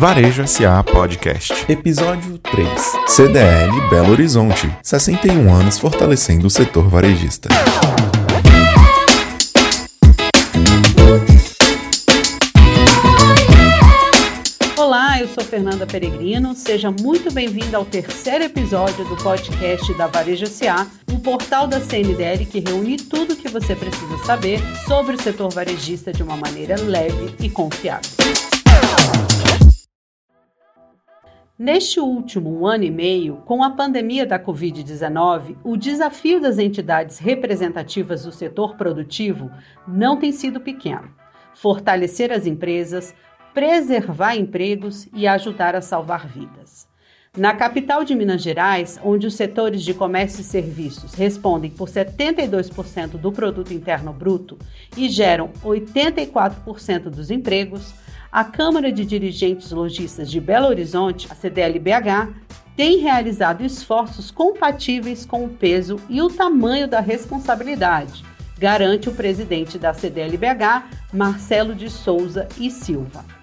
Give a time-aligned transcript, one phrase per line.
[0.00, 1.52] Varejo SA Podcast.
[1.68, 2.68] Episódio 3.
[3.06, 4.74] CDL Belo Horizonte.
[4.82, 7.50] 61 anos fortalecendo o setor varejista.
[14.78, 16.54] Olá, eu sou Fernanda Peregrino.
[16.54, 22.46] Seja muito bem-vinda ao terceiro episódio do podcast da Varejo SA, um portal da CNDL
[22.46, 26.80] que reúne tudo o que você precisa saber sobre o setor varejista de uma maneira
[26.80, 28.08] leve e confiável.
[31.62, 38.24] Neste último ano e meio, com a pandemia da Covid-19, o desafio das entidades representativas
[38.24, 39.50] do setor produtivo
[39.86, 41.14] não tem sido pequeno.
[41.54, 43.14] Fortalecer as empresas,
[43.52, 46.88] preservar empregos e ajudar a salvar vidas.
[47.36, 53.18] Na capital de Minas Gerais, onde os setores de comércio e serviços respondem por 72%
[53.18, 54.56] do produto interno bruto
[54.96, 57.92] e geram 84% dos empregos,
[58.32, 62.32] a Câmara de Dirigentes Logistas de Belo Horizonte, a CDLBH,
[62.76, 68.24] tem realizado esforços compatíveis com o peso e o tamanho da responsabilidade,
[68.58, 73.39] garante o presidente da CDLBH, Marcelo de Souza e Silva.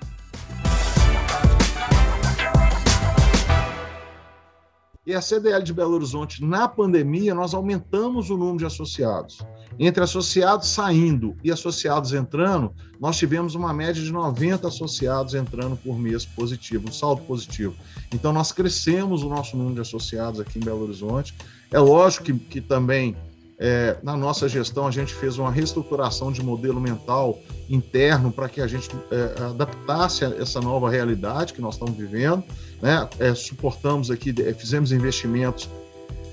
[5.08, 9.40] E a CDL de Belo Horizonte, na pandemia, nós aumentamos o número de associados.
[9.80, 15.98] Entre associados saindo e associados entrando, nós tivemos uma média de 90 associados entrando por
[15.98, 17.74] mês positivo, um saldo positivo.
[18.14, 21.34] Então, nós crescemos o nosso número de associados aqui em Belo Horizonte.
[21.72, 23.16] É lógico que, que também
[23.60, 28.62] é, na nossa gestão, a gente fez uma reestruturação de modelo mental interno para que
[28.62, 32.44] a gente é, adaptasse a essa nova realidade que nós estamos vivendo.
[32.82, 33.10] Né?
[33.20, 35.68] É, suportamos aqui, é, fizemos investimentos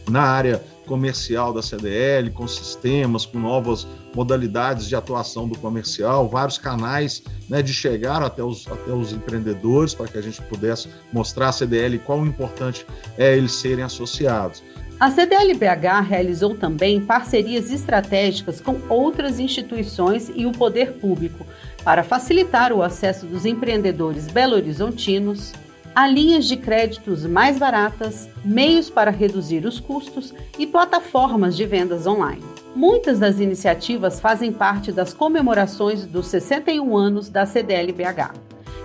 [0.09, 6.59] na área comercial da CDL, com sistemas, com novas modalidades de atuação do comercial, vários
[6.59, 11.49] canais né, de chegar até os, até os empreendedores para que a gente pudesse mostrar
[11.49, 14.63] a CDL qual o importante é eles serem associados.
[14.99, 21.45] A CDLBH realizou também parcerias estratégicas com outras instituições e o poder público
[21.83, 25.53] para facilitar o acesso dos empreendedores belo-horizontinos
[25.95, 32.07] a linhas de créditos mais baratas, meios para reduzir os custos e plataformas de vendas
[32.07, 32.43] online.
[32.75, 38.33] Muitas das iniciativas fazem parte das comemorações dos 61 anos da CDLBH.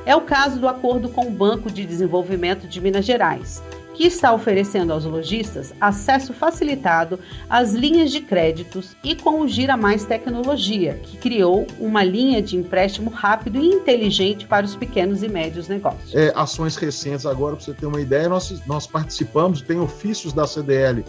[0.06, 3.62] É o caso do acordo com o Banco de Desenvolvimento de Minas Gerais,
[4.00, 9.76] que está oferecendo aos lojistas acesso facilitado às linhas de créditos e com o Gira
[9.76, 15.28] Mais Tecnologia, que criou uma linha de empréstimo rápido e inteligente para os pequenos e
[15.28, 16.16] médios negócios.
[16.16, 20.48] É, ações recentes agora, para você ter uma ideia, nós, nós participamos, tem ofícios da
[20.48, 21.04] CDL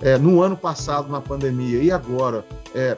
[0.00, 2.44] é, no ano passado, na pandemia, e agora,
[2.76, 2.96] é,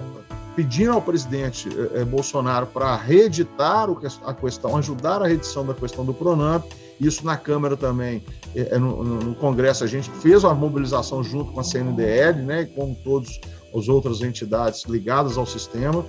[0.55, 3.89] pedindo ao presidente é, é Bolsonaro para reeditar
[4.27, 6.67] a questão, ajudar a reedição da questão do Pronamp,
[7.01, 8.23] isso na Câmara também,
[8.55, 12.65] é, é, no, no, Congresso, a gente fez uma mobilização junto com a CNDL, né,
[12.65, 13.41] com todas
[13.75, 16.05] as outras entidades ligadas ao sistema,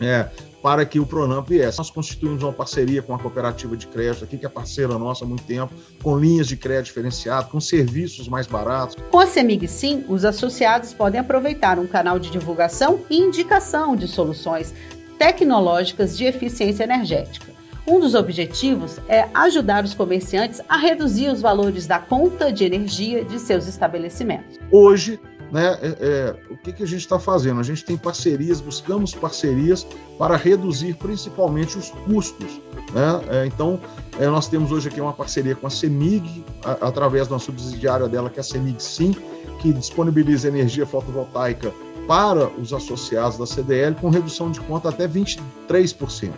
[0.00, 0.28] é,
[0.62, 1.78] para que o Pronamp viesse.
[1.78, 5.28] Nós constituímos uma parceria com a cooperativa de crédito aqui, que é parceira nossa há
[5.28, 8.96] muito tempo, com linhas de crédito diferenciado, com serviços mais baratos.
[9.10, 14.08] Com a CEMIG Sim, os associados podem aproveitar um canal de divulgação e indicação de
[14.08, 14.74] soluções
[15.18, 17.57] tecnológicas de eficiência energética.
[17.88, 23.24] Um dos objetivos é ajudar os comerciantes a reduzir os valores da conta de energia
[23.24, 24.58] de seus estabelecimentos.
[24.70, 25.18] Hoje,
[25.50, 27.58] né, é, é, o que, que a gente está fazendo?
[27.58, 29.86] A gente tem parcerias, buscamos parcerias
[30.18, 32.60] para reduzir principalmente os custos.
[32.92, 33.20] Né?
[33.30, 33.80] É, então,
[34.20, 38.06] é, nós temos hoje aqui uma parceria com a CEMIG, a, através de uma subsidiária
[38.06, 39.16] dela, que é a CEMIG Sim,
[39.62, 41.72] que disponibiliza energia fotovoltaica
[42.06, 46.32] para os associados da CDL com redução de conta até 23%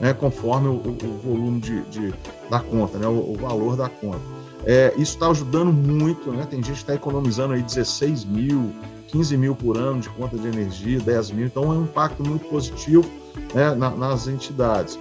[0.00, 2.14] né, conforme o, o volume de, de,
[2.48, 4.20] da conta, né, o, o valor da conta.
[4.64, 6.46] É, isso está ajudando muito, né?
[6.48, 8.72] Tem gente que está economizando aí 16 mil,
[9.08, 12.46] 15 mil por ano de conta de energia, 10 mil, então é um impacto muito
[12.46, 13.08] positivo
[13.54, 14.98] né, na, nas entidades.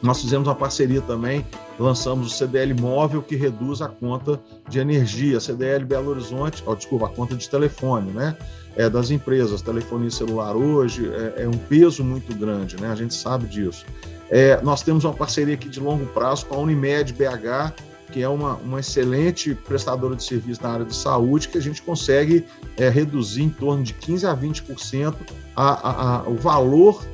[0.00, 1.44] Nós fizemos uma parceria também,
[1.78, 7.06] lançamos o CDL móvel que reduz a conta de energia, CDL Belo Horizonte, oh, desculpa,
[7.06, 8.36] a conta de telefone, né?
[8.76, 12.88] É, das empresas, telefonia celular hoje é, é um peso muito grande, né?
[12.92, 13.84] A gente sabe disso.
[14.30, 17.72] É, nós temos uma parceria aqui de longo prazo com a Unimed BH,
[18.12, 21.82] que é uma, uma excelente prestadora de serviço na área de saúde, que a gente
[21.82, 22.44] consegue
[22.76, 25.14] é, reduzir em torno de 15% a 20%
[25.54, 27.04] a, a, a, o valor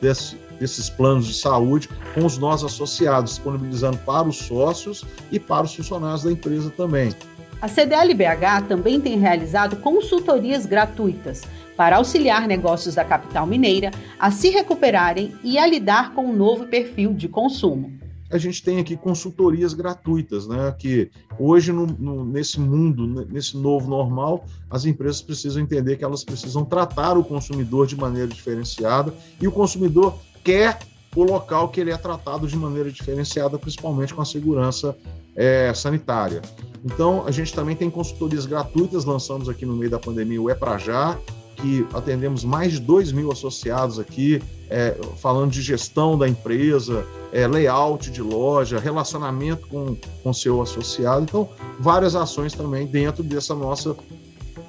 [0.00, 5.64] desse, desses planos de saúde com os nossos associados, disponibilizando para os sócios e para
[5.64, 7.14] os funcionários da empresa também.
[7.60, 11.42] A CDL-BH também tem realizado consultorias gratuitas
[11.76, 16.68] para auxiliar negócios da capital mineira a se recuperarem e a lidar com um novo
[16.68, 17.92] perfil de consumo.
[18.30, 20.72] a gente tem aqui consultorias gratuitas, né?
[20.78, 26.22] Que hoje, no, no, nesse mundo, nesse novo normal, as empresas precisam entender que elas
[26.22, 30.78] precisam tratar o consumidor de maneira diferenciada e o consumidor quer
[31.16, 34.96] o local que ele é tratado de maneira diferenciada, principalmente com a segurança
[35.34, 36.42] é, sanitária.
[36.84, 40.54] Então, a gente também tem consultorias gratuitas, lançamos aqui no meio da pandemia o É
[40.54, 41.18] Pra Já,
[41.56, 44.40] que atendemos mais de 2 mil associados aqui,
[44.70, 51.22] é, falando de gestão da empresa, é, layout de loja, relacionamento com o seu associado.
[51.22, 51.48] Então,
[51.80, 53.96] várias ações também dentro dessa nossa,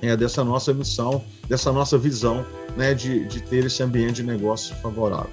[0.01, 2.45] é, dessa nossa missão, dessa nossa visão
[2.75, 5.29] né, de, de ter esse ambiente de negócio favorável.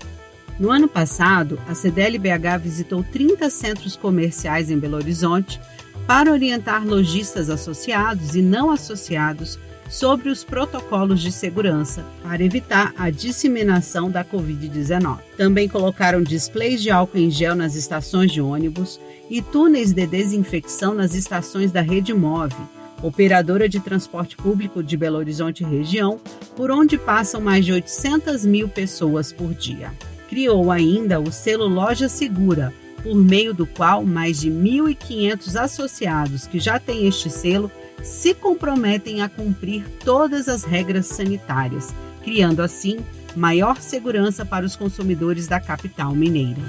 [0.58, 5.60] No ano passado, a CDLBH visitou 30 centros comerciais em Belo Horizonte
[6.06, 9.58] para orientar lojistas associados e não associados
[9.88, 15.18] sobre os protocolos de segurança para evitar a disseminação da Covid-19.
[15.36, 19.00] Também colocaram displays de álcool em gel nas estações de ônibus
[19.30, 22.56] e túneis de desinfecção nas estações da Rede Move,
[23.02, 26.20] operadora de transporte público de Belo Horizonte região,
[26.56, 29.92] por onde passam mais de 800 mil pessoas por dia.
[30.28, 32.72] Criou ainda o selo Loja Segura,
[33.06, 37.70] por meio do qual mais de 1.500 associados que já têm este selo
[38.02, 41.94] se comprometem a cumprir todas as regras sanitárias,
[42.24, 42.98] criando assim
[43.36, 46.60] maior segurança para os consumidores da capital mineira.